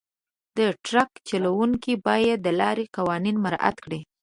[0.57, 4.01] د ټرک چلونکي باید د لارې قوانین مراعات کړي.